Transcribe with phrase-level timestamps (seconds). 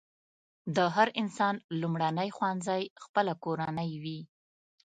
[0.75, 4.19] د هر انسان لومړنی ښوونځی خپله کورنۍ وي.